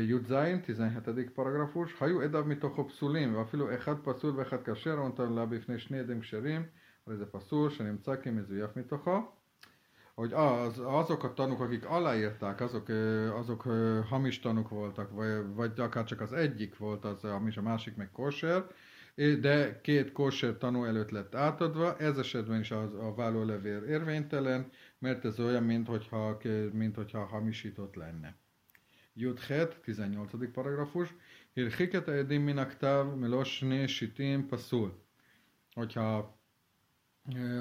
[0.07, 1.31] Judzain, 17.
[1.31, 1.95] paragrafus.
[1.95, 6.23] Ha jó eddig mit edav mitochob szulim, vafilo echad pasul vechad kasher, ontan labifne snédim
[6.23, 6.71] serim,
[7.05, 9.39] reze pasul, senim cakim, izujaf mitocha.
[10.15, 12.89] Hogy az, azok a tanúk, akik aláírták, azok,
[13.35, 13.63] azok
[14.09, 18.11] hamis tanúk voltak, vagy, vagy akár csak az egyik volt az hamis, a másik meg
[18.11, 18.67] kosher,
[19.15, 25.25] de két kosher tanú előtt lett átadva, ez esetben is az, a vállólevél érvénytelen, mert
[25.25, 26.39] ez olyan, mint hogyha,
[26.73, 28.37] mint hogyha hamisított lenne.
[29.15, 30.53] Judhet, 18.
[30.53, 31.15] paragrafus,
[31.53, 35.03] Hirchiket edim minaktav melosné sitim pasul.
[35.75, 36.39] Hogyha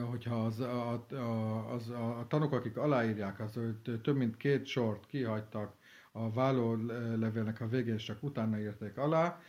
[0.10, 3.60] hogyha az, a, a, az, a, a tanúk, akik aláírják, az
[4.02, 5.76] több mint két sort kihagytak
[6.12, 6.76] a válló
[7.16, 9.42] levélnek a végén, és csak utána írták alá,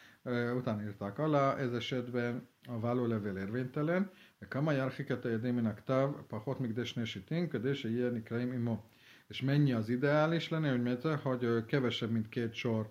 [0.57, 4.11] utána írták alá, ez esetben a válló levél érvénytelen,
[4.49, 8.79] kama járhiket a jedéminak táv, pahot migdesné sitin, ködése ilyen ikraim imo.
[9.29, 12.91] És mennyi az ideális lenne, hogy, mert, hogy kevesebb, mint két sor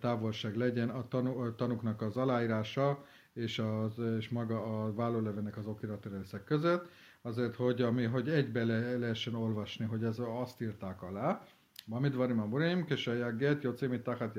[0.00, 6.44] távolság legyen a tanú, tanúknak az aláírása, és, az, és maga a vállólevének az okiratérészek
[6.44, 6.88] között,
[7.22, 11.42] azért, hogy, ami, hogy egybe le, lehessen olvasni, hogy ez azt írták alá.
[11.86, 14.36] Mamid varim amurim, kesajá get, jocé mit tachat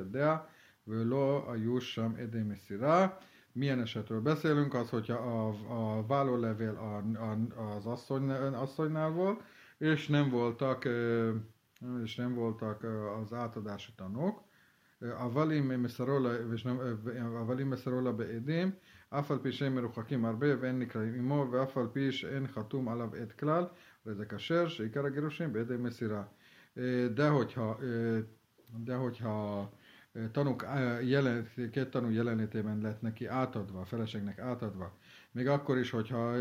[0.87, 3.19] yadea, vőlo a jussam edémiszira.
[3.53, 4.75] Milyen esetről beszélünk?
[4.75, 9.43] Az, hogyha a, a vállólevél a, a, az asszony, asszonynál volt,
[9.79, 10.89] és nem voltak,
[12.03, 12.85] és nem voltak
[13.23, 14.45] az átadási tanok,
[15.15, 15.83] אבל אם
[17.71, 18.71] מסרו לה בעדים,
[19.11, 23.15] אף על פי שהם מרוחקים הרבה ואין נקראים עמו, ואף על פי שאין חתום עליו
[23.21, 23.65] עד כלל,
[24.07, 26.23] וזה כשר שעיקר הגירושים בידי מסירה.
[27.17, 27.77] De hogyha,
[28.85, 29.69] de hogyha
[30.32, 30.66] tanúk
[31.04, 34.94] jelen, két tanú jelenlétében lett neki átadva, a feleségnek átadva,
[35.32, 36.34] még akkor is, hogyha,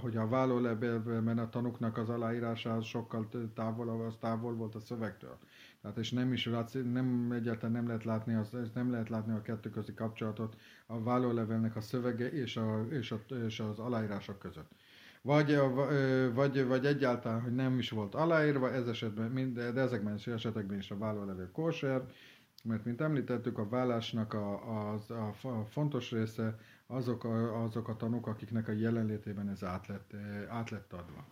[0.00, 5.38] hogyha a vállólevélben a tanuknak az aláírása az sokkal távol, az távol volt a szövegtől.
[5.82, 6.48] Tehát és nem is
[6.92, 11.76] nem egyáltalán nem lehet látni, az, nem lehet látni a kettő közi kapcsolatot a vállólevélnek
[11.76, 14.70] a szövege és, a, és, a, és az aláírások között.
[15.22, 15.58] Vagy,
[16.34, 20.78] vagy, vagy egyáltalán, hogy nem is volt aláírva, ez esetben, mind, de ezekben az esetekben
[20.78, 22.02] is a vállólevél kóser,
[22.64, 24.52] mert, mint említettük, a vállásnak a,
[25.08, 30.12] a, a fontos része azok a, azok a tanúk, akiknek a jelenlétében ez át lett,
[30.12, 31.24] eh, át lett adva.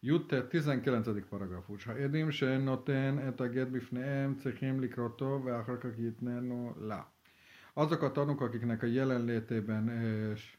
[0.00, 1.28] Jutter 19.
[1.28, 1.84] paragrafus.
[1.84, 7.12] Ha edim se noten et a get bifneem cechim likroto veacharkak no la.
[7.72, 9.88] Azok a tanúk, akiknek a jelenlétében
[10.32, 10.56] és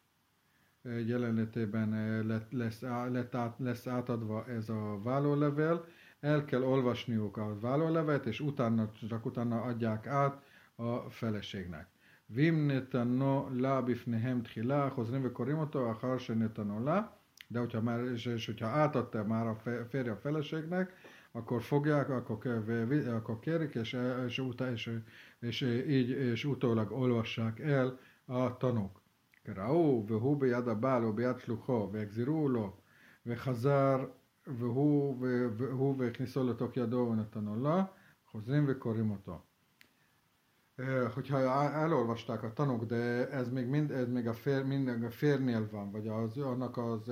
[0.83, 1.89] jelenlétében
[2.27, 5.85] lett, lesz, lett át, lesz átadva ez a vállólevél,
[6.20, 10.42] el kell olvasniuk a vállólevet, és utána, csak utána adják át
[10.76, 11.86] a feleségnek.
[12.26, 17.02] Vim netano la bifnehem tchila, חוזרים וקוראים אותו אחר שנתנו לה,
[17.50, 19.56] de hogyha már, és, és hogyha átadta már a
[19.88, 20.92] férje a feleségnek,
[21.32, 22.38] akkor fogják, akkor,
[23.06, 24.42] akkor kérik, és, és,
[24.72, 24.86] és,
[25.40, 29.00] és, és, így, és utólag olvassák el a tanúk.
[29.46, 32.76] קראו והוא ביד הבעל או ביד שלוחו והחזירו לו
[33.26, 34.04] וחזר
[34.50, 37.84] והוא, והוא והכניסו לתוך ידו ונתנו לה,
[38.30, 39.38] חוזרים וקוראים אותו.
[41.14, 41.40] Hogyha
[41.72, 45.90] elolvasták a tanok, de ez még, mind, ez még a, fér, mind, a férnél van,
[45.90, 47.10] vagy az, annak az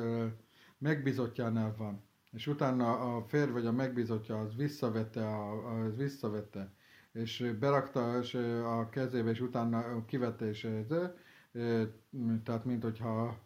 [0.78, 2.02] megbizotjánál van,
[2.32, 6.72] és utána a fér vagy a megbizotja az visszavette, a, az visszavette,
[7.12, 10.86] és berakta és a kezébe, és utána kivette, és ez,
[12.44, 13.38] tehát mint hogyha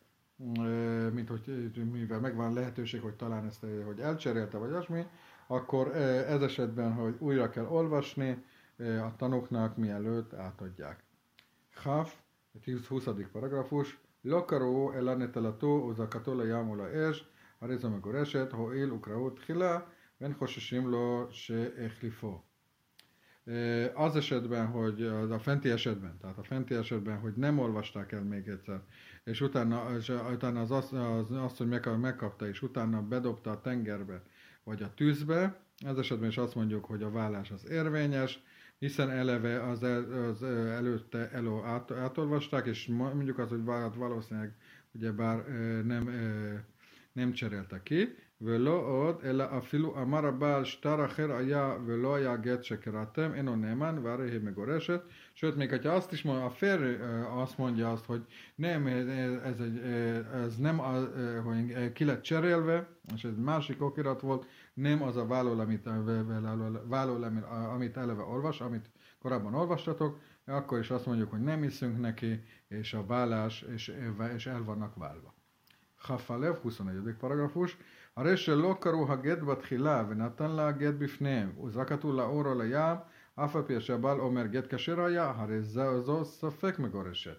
[1.13, 5.05] mint hogy mivel megvan lehetőség, hogy talán ezt hogy elcserélte, vagy asmi,
[5.47, 8.43] akkor ez esetben, hogy újra kell olvasni
[8.77, 11.03] a tanoknak, mielőtt átadják.
[11.73, 12.15] Haf,
[12.87, 13.07] 20.
[13.31, 17.23] paragrafus, Lakaró ellenetelató, uzakató jámula és,
[17.57, 22.41] a rezomegor eset, ha él ukraót hila, ben hosasim lo se echlifo
[23.93, 28.21] az esetben, hogy az a fenti esetben, tehát a fenti esetben, hogy nem olvasták el
[28.21, 28.81] még egyszer,
[29.24, 33.60] és utána, és utána az, az, az, az, hogy meg, megkapta, és utána bedobta a
[33.60, 34.22] tengerbe,
[34.64, 38.42] vagy a tűzbe, ez esetben is azt mondjuk, hogy a vállás az érvényes,
[38.78, 43.64] hiszen eleve az, el, az előtte elő át, átolvasták, és mondjuk az, hogy
[43.96, 44.54] valószínűleg
[44.92, 45.44] ugyebár
[45.84, 46.10] nem,
[47.12, 52.64] nem cserélte ki, ולא עוד, אלא אפילו אמר הבעל שטר אחר היה ולא היה גט
[52.64, 55.00] שקראתם, אינו נאמן, והרי היא מגורשת.
[55.32, 56.94] Sőt, még hogyha azt is mondja, a férj
[57.34, 59.78] azt mondja azt, hogy nem, ez, egy,
[60.32, 60.78] ez nem,
[61.44, 65.88] hogy ki lett cserélve, és ez egy másik okirat volt, nem az a vállól, amit,
[66.84, 67.22] vállól,
[67.72, 72.94] amit eleve olvas, amit korábban olvastatok, akkor is azt mondjuk, hogy nem hiszünk neki, és
[72.94, 73.94] a vállás, és,
[74.34, 75.34] és el vannak válva.
[75.96, 77.14] Hafalev, 21.
[77.18, 77.76] paragrafus,
[78.18, 82.96] הרי שלא קראו הגט בתחילה ונתן לה הגט בפניהם וזרקתו לאור או לים,
[83.34, 87.38] אף על פי שהבעל אומר גט כשר היה, הרי זו ספק מגורשת.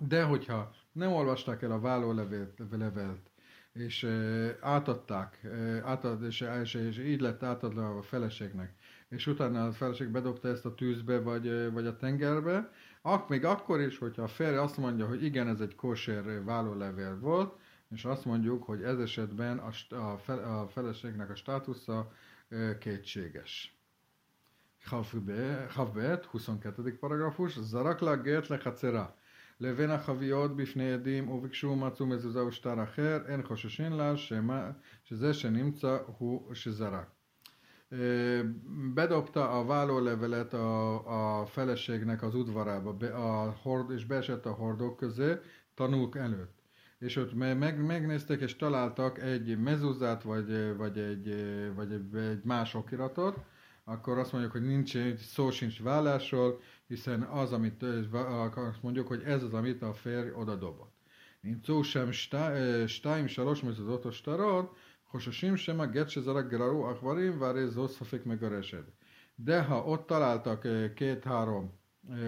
[0.00, 3.30] De hogyha nem olvasták el a vállólevelet,
[3.72, 4.06] és
[4.60, 5.46] átadták,
[5.84, 8.74] átad, és, és, és így lett átadva a feleségnek,
[9.08, 12.72] és utána a feleség bedobta ezt a tűzbe, vagy, vagy a tengerbe,
[13.02, 17.18] ak, még akkor is, hogyha a férje azt mondja, hogy igen, ez egy kósér vállólevél
[17.18, 17.54] volt,
[17.90, 22.12] és azt mondjuk, hogy ez esetben a, a, fel, a feleségnek a státusza
[22.48, 23.71] e, kétséges.
[25.68, 26.98] Havbet, 22.
[27.00, 29.06] paragrafus, Zarakla gert לחצרה
[29.60, 34.70] לבין החביות בפני עדים וביקשו מצאו מזוזה ושטר אחר, אין חוששים לה שמה,
[35.04, 37.10] שזה שנמצא הוא שזרק.
[38.94, 44.96] Bedobta a vállólevelet a, a feleségnek az udvarába, be, a hord, és beesett a hordók
[44.96, 45.32] közé
[45.74, 46.58] tanúk előtt
[46.98, 51.34] és ott meg, megnéztek, és találtak egy mezuzát, vagy, vagy, egy,
[51.74, 53.38] vagy egy, egy más okiratot,
[53.84, 57.82] akkor azt mondjuk, hogy nincs, szó sincs vállásról, hiszen az, amit
[58.54, 60.96] azt mondjuk, hogy ez az, amit a férj oda dobott.
[61.40, 62.12] Nincs szó sem
[62.86, 64.76] שתיים, שלוש מזוזות או שטרות,
[65.10, 68.84] חוששים שמא גט שזרק גררו akvarim, והרי זו ספק מגרשת.
[69.38, 71.72] De ha ott találtak két-három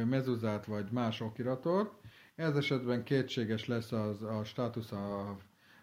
[0.05, 2.01] mezuzát vagy más okiratot,
[2.35, 5.37] ez esetben kétséges lesz az, a státusz a,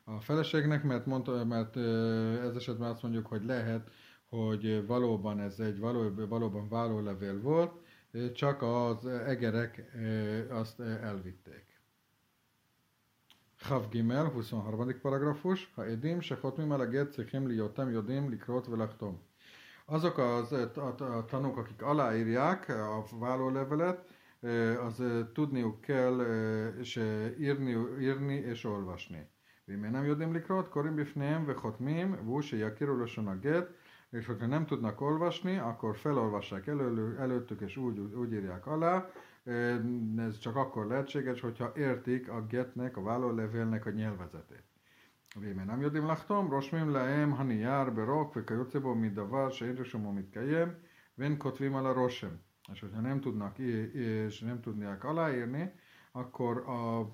[0.03, 1.77] a feleségnek, mert, mondta, mert
[2.47, 3.89] ez esetben azt mondjuk, hogy lehet,
[4.36, 7.72] hogy valóban ez egy való, valóban vállólevél volt,
[8.34, 9.92] csak az egerek
[10.50, 11.64] azt elvitték.
[13.56, 15.00] Chav Gimel, 23.
[15.02, 19.20] paragrafus, ha edim, se hotmim el a getszechim li jotem jodim likrot velaktom.
[19.84, 24.04] Azok az a, a, tanúk, akik aláírják a vállólevelet,
[24.86, 26.20] az tudniuk kell
[26.80, 26.96] és
[27.38, 29.28] írni, írni és olvasni.
[29.64, 33.80] Vimé nem jodim likrot, korim bifneim, ve hotmim, vúse jakirulosson a get,
[34.11, 39.09] és hogyha nem tudnak olvasni, akkor felolvassák elő, előttük, és úgy, úgy írják alá.
[40.17, 44.63] Ez csak akkor lehetséges, hogyha értik a getnek, a vállólevélnek a nyelvezetét.
[45.41, 50.67] ואם אינם יודעים לחתום, רושמים להם הנייר ברוק וכיוצא בו מדבר שאין רשום מתקיים,
[51.17, 52.35] ואין כותבים על הרושם.
[52.73, 53.57] És hogyha nem tudnak
[53.93, 55.71] és nem tudják aláírni,
[56.11, 57.11] akkor a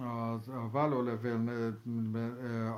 [0.00, 1.50] az, a vállólevél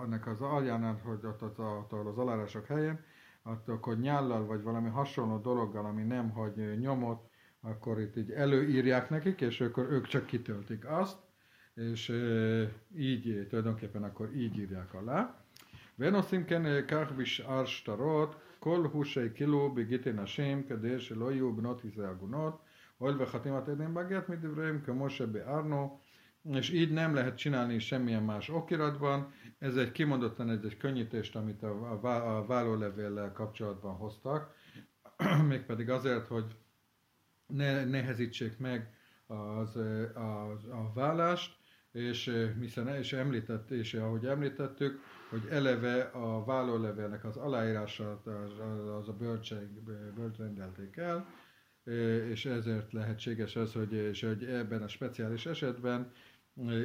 [0.05, 3.05] ennek az aljánál, hogy ott, ott, ott, az alárások helyén, ott,
[3.67, 7.29] akkor nyállal vagy valami hasonló dologgal, ami nem hagy nyomot,
[7.61, 11.19] akkor itt így előírják nekik, és akkor ők csak kitöltik azt,
[11.75, 12.15] és e,
[12.97, 15.45] így tulajdonképpen akkor így írják alá.
[15.99, 22.09] ונושאים כן כך בשאר שטרות, כל הושי קילו בגיטין השם, כדי שלא יהיו בנות ישראל
[22.09, 22.63] עגונות,
[22.99, 25.99] הואיל וחתימת עדים בגט מדבריהם, כמו שביארנו,
[26.44, 29.34] és így nem lehet csinálni semmilyen más okiratban.
[29.58, 34.56] Ez egy kimondottan egy, egy könnyítést, amit a, a, a vállólevéllel kapcsolatban hoztak,
[35.48, 36.56] mégpedig azért, hogy
[37.48, 38.94] ne nehezítsék meg
[39.28, 39.76] az,
[40.16, 41.58] a, a vállást,
[41.92, 45.00] és, hiszen és említett, és ahogy említettük,
[45.30, 48.52] hogy eleve a vállólevélnek az aláírását az,
[49.00, 49.70] az a bölcsek,
[50.16, 51.28] bölcs rendelték el,
[52.30, 56.12] és ezért lehetséges az, hogy, és hogy ebben a speciális esetben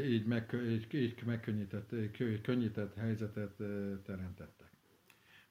[0.06, 3.56] így, meg, így, így megkönnyített, így könnyített helyzetet
[4.04, 4.72] teremtettek.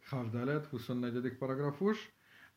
[0.04, 1.32] Havdalet, 24.
[1.38, 2.12] paragrafus.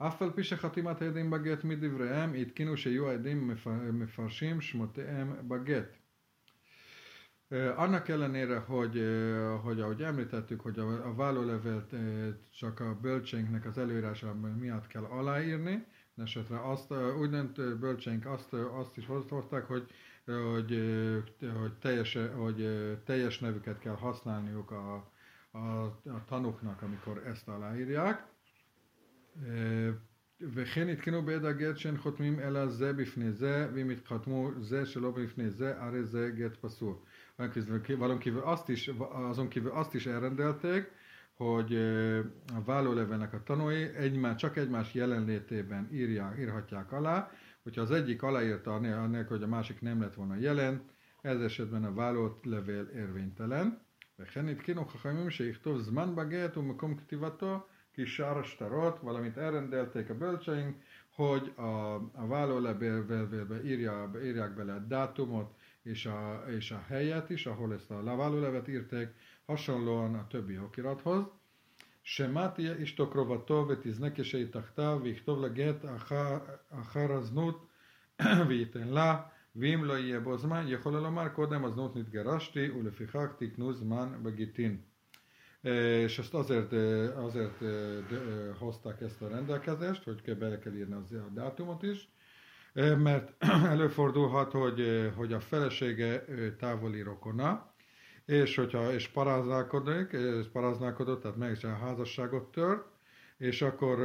[0.08, 3.52] אף על פי שחתימת העדים בגט מדבריהם, התקינו שיהיו העדים
[3.92, 5.98] מפרשים שמותיהם בגט.
[7.76, 8.96] Annak ellenére, hogy,
[9.64, 11.96] hogy ahogy említettük, hogy a, a vállólevelet
[12.52, 15.86] csak a bölcseinknek az előírása miatt kell aláírni,
[16.16, 19.92] esetre azt, úgy dönt bölcseink azt, azt is hozták, hogy
[20.26, 20.82] hogy,
[21.62, 22.68] hogy, teljes, hogy
[23.06, 25.12] teljes nevüket kell használniuk a,
[25.52, 25.58] a,
[26.06, 28.26] a tanuknak, amikor ezt aláírják.
[30.54, 35.50] וכן התקינו ביד הגט שאין חותמים אלא זה בפני זה, ואם יתחתמו זה שלא בפני
[35.50, 36.96] זה, הרי זה גט פסול.
[38.00, 38.92] Valon kívül azt is,
[39.30, 40.92] azon kívül azt is elrendelték,
[41.34, 41.76] hogy
[42.56, 47.32] a vállólevelnek a tanúi egymás, csak egymás jelenlétében írják, írhatják alá,
[47.66, 50.82] hogyha az egyik aláírta anélkül, hogy a másik nem lett volna jelen,
[51.22, 53.82] ez esetben a vállalt levél érvénytelen.
[54.20, 60.76] וכן התקינו חכמים שיכתוב זמן בגט ומקום כתיבתו kisár starot, valamint elrendelték a bölcseink,
[61.10, 67.46] hogy a, a vállólevélbe írja, írják bele a dátumot és a, és a helyet is,
[67.46, 69.10] ahol ezt a vállólevet írték,
[69.46, 71.24] hasonlóan a többi okirathoz.
[72.06, 76.38] שמט יהיה אשתו קרובתו ותזנק ישי תחתיו ויכתוב לגט אחר,
[76.70, 77.68] אחר הזנות
[78.48, 79.22] וייתן לה
[79.56, 84.78] ואם לא יהיה בו זמן יכול לומר קודם הזנות נתגרשתי ולפיכך תקנו זמן בגיטין.
[85.64, 86.74] És ezt azért,
[87.16, 87.64] azért
[88.60, 92.10] hozták ezt a rendelkezést, hogy bele kell írni az a dátumot is,
[92.98, 96.26] mert előfordulhat, hogy, hogy a felesége
[96.60, 97.74] távoli rokona,
[98.27, 102.85] és hogyha és paráználkodik, és paráználkodott, tehát meg is a házasságot tört,
[103.39, 103.99] és akkor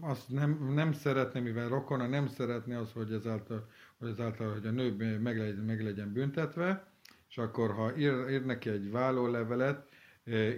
[0.00, 4.70] azt nem, nem szeretné, mivel rokona nem szeretné az, hogy ezáltal, hogy, ezáltal, hogy a
[4.70, 6.90] nő meg legyen, meg legyen büntetve,
[7.28, 9.88] és akkor ha ír, ír neki egy vállólevelet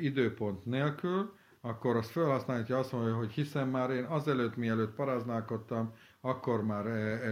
[0.01, 6.65] időpont nélkül, akkor azt felhasználja, azt mondja, hogy hiszen már én azelőtt, mielőtt paráználkodtam, akkor
[6.65, 6.85] már,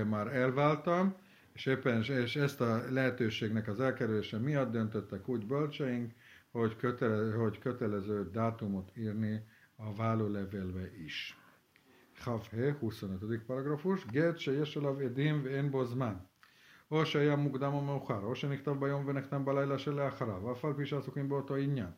[0.05, 1.15] már elváltam,
[1.57, 6.13] és éppen és ezt a lehetőségnek az elkerülése miatt döntöttek úgy bölcseink,
[6.51, 9.45] hogy, kötele, hogy kötelező dátumot írni
[9.77, 11.39] a vállólevélbe is.
[12.19, 13.43] Havhe, 25.
[13.47, 16.15] paragrafus, Gert שיש עליו עדים ואין בו זמן.
[16.91, 21.29] או שהיה מוקדם או מאוחר, או שנכתב ביום ונחתם בלילה שלאחריו, אף על פי שעסוקים
[21.29, 21.91] באותו עניין.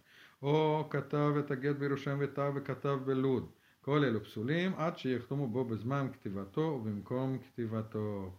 [0.43, 3.49] או כתב את הגט בירושלים וטעה וכתב בלוד.
[3.81, 8.33] כל אלו פסולים עד שיחתמו בו בזמן כתיבתו ובמקום כתיבתו.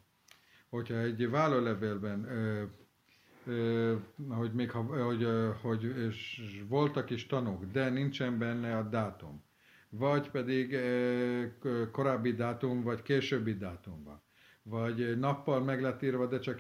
[0.70, 2.28] Hogyha egy vállólevélben,
[4.30, 5.28] hogy még ha, hogy,
[5.62, 9.44] hogy és voltak is tanúk, de nincsen benne a dátum,
[9.90, 10.78] vagy pedig
[11.92, 14.22] korábbi dátum, vagy későbbi dátumban,
[14.64, 16.60] vagy nappal meg lett írva, de csak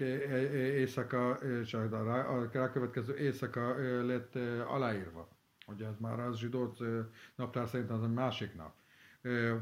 [0.53, 4.35] éjszaka, csak a rákövetkező éjszaka lett
[4.67, 5.37] aláírva.
[5.67, 6.75] Ugye az már az zsidó
[7.35, 8.73] naptár szerint az a másik nap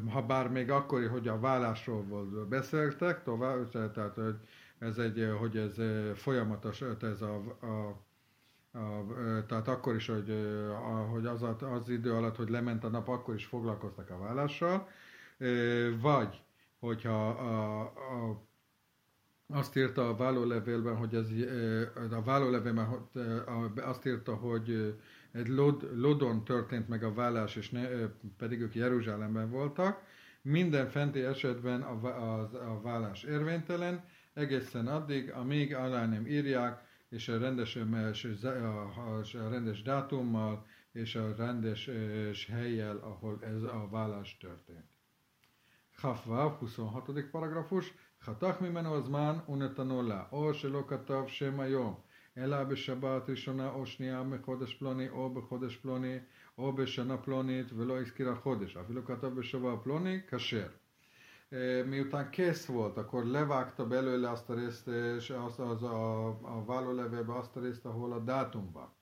[0.09, 4.35] ha bár még akkor, hogy a vállásról volt beszéltek, tovább, tehát hogy
[4.79, 5.75] ez egy, hogy ez
[6.17, 8.05] folyamatos, ez a, a
[8.77, 9.05] a,
[9.47, 10.29] tehát akkor is, hogy,
[10.69, 14.87] a, hogy az, az idő alatt, hogy lement a nap, akkor is foglalkoztak a vállással,
[16.01, 16.41] vagy
[16.79, 18.41] hogyha a, a,
[19.47, 21.29] azt írta a vállólevélben, hogy ez,
[22.11, 23.09] a vállólevélben
[23.75, 24.95] azt írta, hogy
[25.37, 27.87] egy Lod, Lodon történt meg a vállás, és ne,
[28.37, 30.01] pedig ők Jeruzsálemben voltak.
[30.41, 32.39] Minden fenti esetben a, a,
[32.71, 37.77] a vállás érvénytelen, egészen addig, amíg alá nem írják, és a rendes,
[38.23, 41.87] és a rendes dátummal, és a rendes
[42.31, 44.85] és helyjel, ahol ez a vállás történt.
[45.97, 47.21] Hafvav, 26.
[47.21, 52.03] paragrafus, Hatach mimeno azmán unetanola, o selokatav sem ajom,
[52.38, 56.18] אלא בשבת ראשונה או שנייה מחודש פלוני, או בחודש פלוני,
[56.58, 60.68] או בשנה פלונית, ולא הזכיר החודש, אפילו כתב בשבוע פלוני, כשר.
[61.86, 67.34] Miután kész volt, akkor levágta belőle azt a részt, és az, az a, a vállólevélbe
[67.34, 68.92] azt a részt, ahol a dátum van.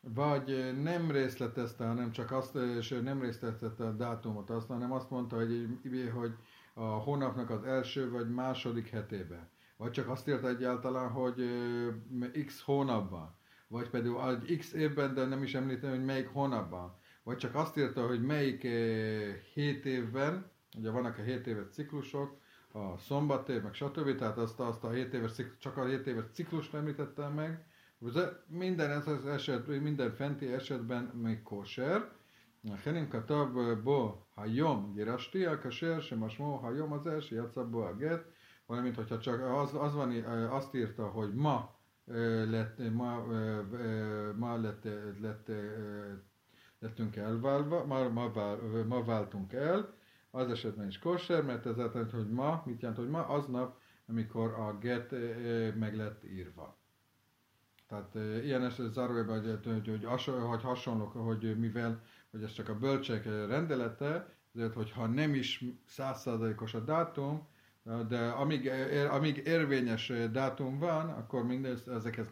[0.00, 5.36] Vagy nem részletezte, hanem csak azt, és nem részletezte a dátumot, azt, hanem azt mondta,
[5.36, 5.68] hogy,
[6.14, 6.32] hogy
[6.74, 9.48] a hónapnak az első vagy második hetében.
[9.80, 11.44] Vagy csak azt írta egyáltalán, hogy
[12.46, 13.36] x hónapban.
[13.68, 16.98] Vagy pedig egy x évben, de nem is említem, hogy melyik hónapban.
[17.22, 18.62] Vagy csak azt írta, hogy melyik
[19.52, 22.40] 7 évben, ugye vannak a 7 éves ciklusok,
[22.72, 24.16] a szombatév, meg stb.
[24.16, 27.66] Tehát azt, azt a 7 éves, csak a 7 éves ciklust említettem meg.
[28.46, 32.16] Minden ez az eset, minden fenti esetben még kóser,
[32.66, 33.46] לכן אם כתב
[33.82, 38.20] בו היום גירשתי, הכשר שמשמעו היום הזה שיצא בו הגט,
[38.71, 41.75] valamint hogyha csak az, az van, azt írta, hogy ma
[42.49, 43.23] lett, ma,
[44.35, 44.87] ma lett,
[45.21, 45.51] lett,
[46.79, 48.31] lettünk elválva, ma, ma,
[48.87, 49.93] ma váltunk el,
[50.29, 53.79] az esetben is kosser, mert ez azt jelenti, hogy ma, mit jelent, hogy ma, aznap,
[54.07, 55.11] amikor a get
[55.75, 56.77] meg lett írva.
[57.87, 62.01] Tehát ilyen eset zárójelben, hogy, hogy, hogy, hogy hasonlók, hogy mivel
[62.31, 67.47] hogy ez csak a bölcsek rendelete, ezért, hogyha nem is százszázalékos a dátum,
[67.83, 68.71] de amíg,
[69.09, 72.29] amíg érvényes dátum van, akkor mindezt, ezeket,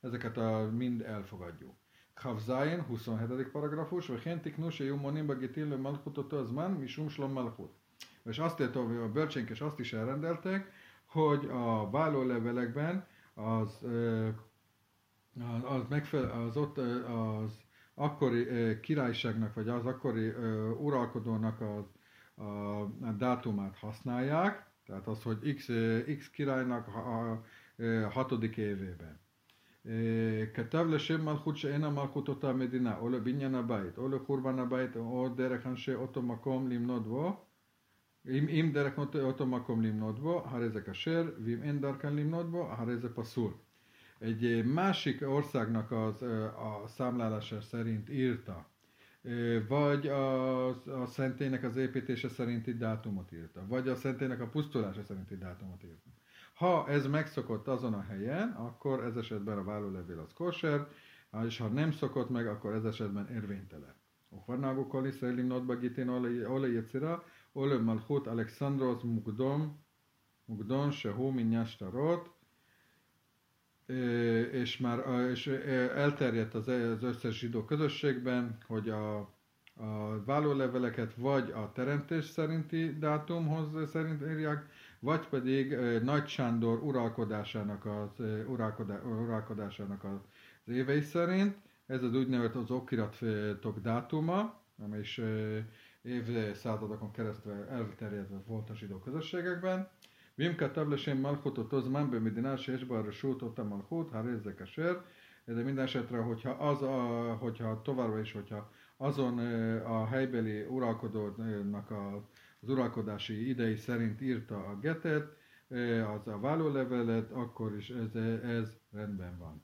[0.00, 1.74] ezeket a, mind elfogadjuk.
[2.14, 3.48] Chavzain, 27.
[3.48, 7.72] paragrafus, vagy hentik nuse jó monimba gitilő malchutot az man, mi sumslom malchut.
[8.24, 10.64] És azt írta, hogy a bölcsénk és azt is elrendelték,
[11.06, 13.78] hogy a vállólevelekben az,
[15.40, 17.60] az, az, megfelel, az ott az
[17.94, 18.46] akkori
[18.80, 20.28] királyságnak, vagy az akkori
[20.78, 21.86] uralkodónak a,
[22.37, 22.43] a,
[22.81, 25.69] a dátumát használják, tehát az, hogy X,
[26.17, 29.21] X királynak a, a hatodik évében.
[30.53, 35.67] כתב לשם מלכות שאין המלכות אותה המדינה, או לבניין הבית, או לחורבן הבית, או דרך
[35.67, 37.45] אנשי אותו מקום למנות בו,
[38.27, 42.81] אם, אם דרך אותו מקום למנות בו, הרי זה כשר, ואם אין דרכן למנות bó,
[42.81, 43.53] הרי זה פסול
[44.23, 46.21] egy másik országnak az,
[46.55, 48.65] a számlálása szerint írta,
[49.68, 50.68] vagy a,
[51.02, 56.10] a szentélynek az építése szerinti dátumot írta, vagy a szentének a pusztulása szerinti dátumot írta.
[56.54, 60.88] Ha ez megszokott azon a helyen, akkor ez esetben a vállólevél az kosher,
[61.46, 63.94] és ha nem szokott meg, akkor ez esetben érvénytelen.
[64.30, 66.08] Ofarnágó Kaliszailim Notba Gitén
[66.48, 69.84] Ole Jecira, Ole Malchut Alexandros Mugdom,
[70.44, 72.30] Mugdon Sehu Minyastarot,
[74.52, 75.46] és már és
[75.94, 76.68] elterjedt az,
[77.02, 79.16] összes zsidó közösségben, hogy a,
[79.74, 84.66] a vállóleveleket vagy a teremtés szerinti dátumhoz szerint írják,
[84.98, 91.56] vagy pedig Nagy Sándor uralkodásának az, uralkodá, uralkodásának az évei szerint.
[91.86, 95.20] Ez az úgynevezett az okiratok dátuma, amely is
[96.02, 99.88] évszázadokon keresztül elterjedve volt a zsidó közösségekben.
[100.37, 104.93] ואם כתב לשם מלכות אותו זמן במדינה שיש בה רשות אותה מלכות, הרי זה כשר.
[105.47, 109.39] De minden esetre, hogyha, az a, hogyha továbbra is, hogyha azon
[109.85, 112.27] a helybeli uralkodónak a,
[112.59, 115.37] az uralkodási idei szerint írta a getet,
[116.15, 119.63] az a vállólevelet, akkor is ez, ez rendben van.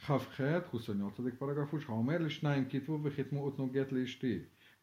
[0.00, 1.36] Havchet, 28.
[1.38, 3.90] paragrafus, ha omer lisnáim kitvu, vechitmu utnu get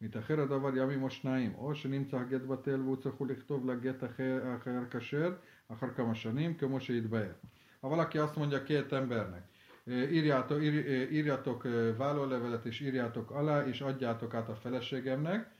[0.00, 4.80] מתאחר הדבר ימים או שניים, או שנמצא הגט בטל והוא צריך לכתוב לגט אחר, אחר
[4.90, 5.34] כשר
[5.68, 7.32] אחר כמה שנים, כמו שהתבהר.
[7.80, 9.44] Ha valaki azt mondja két embernek,
[9.86, 10.74] írjátok, ír,
[11.12, 11.62] írjátok
[11.96, 15.50] vállólevelet és írjátok alá, és adjátok át a feleségemnek,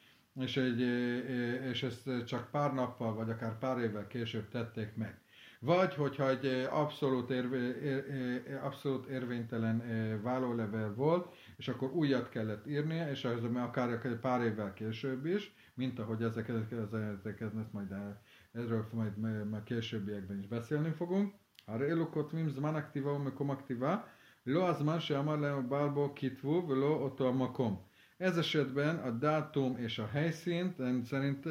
[0.40, 0.80] és, egy,
[1.70, 5.20] és ezt csak pár nappal, vagy akár pár évvel később tették meg.
[5.61, 7.72] Vagy, hogyha egy abszolút, érvé,
[8.62, 9.82] abszolút érvénytelen
[10.22, 15.98] vállólevel volt, és akkor újat kellett írnia, és az akár pár évvel később is, mint
[15.98, 16.72] ahogy ezeket,
[17.18, 17.94] ezeket ezt majd
[18.52, 21.34] erről majd, majd későbbiekben is beszélni fogunk.
[21.68, 23.96] הרי אלו כותבים זמן הכתיבה ומקום הכתיבה,
[24.46, 27.82] לא הזמן שאמר להם הבעל בו כתבו ולא אותו המקום,
[28.18, 31.46] Ez esetben a dátum és a helyszínt, szerint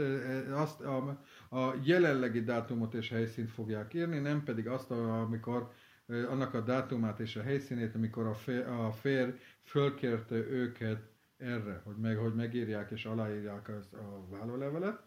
[0.51, 5.71] azt a, a jelenlegi dátumot és helyszínt fogják írni, nem pedig azt, amikor
[6.09, 9.31] annak a dátumát és a helyszínét, amikor a, fér, a férj
[9.63, 11.01] fölkérte őket
[11.37, 15.03] erre, hogy, meg, hogy megírják és aláírják az, a vállólevelet.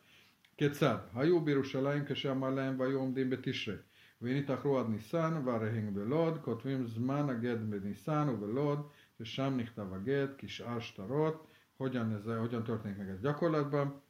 [0.55, 3.76] Kétszer, ha jó bírusalaim, כשאמר vagy jó דין בתשרי.
[4.20, 8.88] והניתח רועד ניסן, והרהינג בלוד, כותבים זמן הגט בניסן ובלוד,
[9.20, 11.46] ושם נכתב הגט, כשאר שטרות,
[11.76, 14.03] hogyan, ez, hogyan történik meg ez gyakorlatban.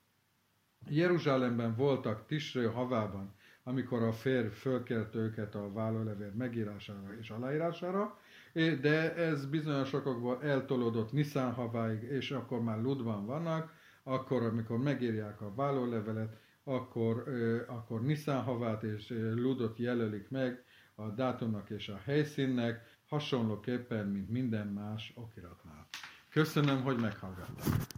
[0.89, 8.18] Jeruzsálemben voltak Tisrő havában, amikor a férj fölkért őket a vállólevél megírására és aláírására,
[8.53, 15.41] de ez bizonyos okokból eltolódott Niszán haváig, és akkor már Ludban vannak, akkor, amikor megírják
[15.41, 17.24] a vállólevelet, akkor,
[17.68, 20.64] akkor Niszán havát és Ludot jelölik meg
[20.95, 25.88] a dátumnak és a helyszínnek, hasonlóképpen, mint minden más okiratnál.
[26.30, 27.93] Köszönöm, hogy meghallgattak.